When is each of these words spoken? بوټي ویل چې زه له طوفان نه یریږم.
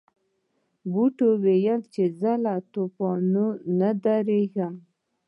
بوټي 0.91 1.29
ویل 1.43 1.81
چې 1.93 2.03
زه 2.19 2.31
له 2.43 2.53
طوفان 2.73 3.19
نه 3.79 3.89
یریږم. 4.19 4.73